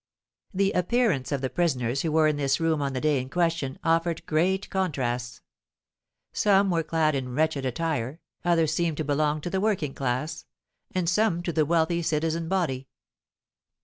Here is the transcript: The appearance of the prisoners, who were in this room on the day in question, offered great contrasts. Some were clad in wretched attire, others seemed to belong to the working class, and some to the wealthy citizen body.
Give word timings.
The 0.51 0.71
appearance 0.71 1.31
of 1.31 1.41
the 1.41 1.49
prisoners, 1.51 2.01
who 2.01 2.11
were 2.11 2.25
in 2.25 2.35
this 2.37 2.59
room 2.59 2.81
on 2.81 2.93
the 2.93 3.01
day 3.01 3.21
in 3.21 3.29
question, 3.29 3.77
offered 3.83 4.25
great 4.25 4.67
contrasts. 4.71 5.41
Some 6.33 6.71
were 6.71 6.81
clad 6.81 7.13
in 7.13 7.35
wretched 7.35 7.67
attire, 7.67 8.19
others 8.43 8.73
seemed 8.73 8.97
to 8.97 9.03
belong 9.03 9.41
to 9.41 9.49
the 9.51 9.61
working 9.61 9.93
class, 9.93 10.43
and 10.89 11.07
some 11.07 11.43
to 11.43 11.53
the 11.53 11.67
wealthy 11.67 12.01
citizen 12.01 12.47
body. 12.49 12.87